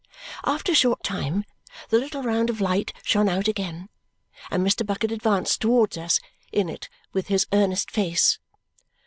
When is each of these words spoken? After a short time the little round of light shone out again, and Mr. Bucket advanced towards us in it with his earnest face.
After 0.45 0.71
a 0.71 0.73
short 0.75 1.03
time 1.03 1.45
the 1.89 1.99
little 1.99 2.23
round 2.23 2.49
of 2.49 2.59
light 2.59 2.91
shone 3.03 3.29
out 3.29 3.47
again, 3.47 3.87
and 4.49 4.65
Mr. 4.65 4.83
Bucket 4.83 5.11
advanced 5.11 5.61
towards 5.61 5.95
us 5.95 6.19
in 6.51 6.69
it 6.69 6.89
with 7.13 7.27
his 7.27 7.45
earnest 7.53 7.91
face. 7.91 8.39